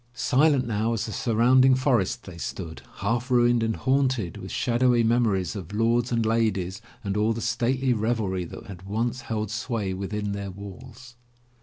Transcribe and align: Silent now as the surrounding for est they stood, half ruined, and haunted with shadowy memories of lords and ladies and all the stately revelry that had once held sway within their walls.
Silent 0.15 0.65
now 0.65 0.93
as 0.93 1.05
the 1.05 1.11
surrounding 1.11 1.75
for 1.75 2.01
est 2.01 2.23
they 2.25 2.35
stood, 2.39 2.81
half 3.01 3.29
ruined, 3.29 3.61
and 3.61 3.75
haunted 3.75 4.35
with 4.37 4.49
shadowy 4.49 5.03
memories 5.03 5.55
of 5.55 5.71
lords 5.75 6.11
and 6.11 6.25
ladies 6.25 6.81
and 7.03 7.15
all 7.15 7.33
the 7.33 7.39
stately 7.39 7.93
revelry 7.93 8.43
that 8.43 8.65
had 8.65 8.81
once 8.81 9.21
held 9.21 9.51
sway 9.51 9.93
within 9.93 10.31
their 10.31 10.49
walls. 10.49 11.17